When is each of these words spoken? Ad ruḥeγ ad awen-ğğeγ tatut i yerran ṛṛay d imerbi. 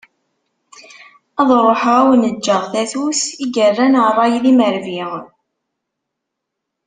Ad 1.39 1.49
ruḥeγ 1.63 1.89
ad 1.99 2.01
awen-ğğeγ 2.03 2.37
tatut 2.71 3.21
i 3.43 3.45
yerran 3.55 3.95
ṛṛay 4.09 4.33
d 4.43 4.45
imerbi. 4.51 4.99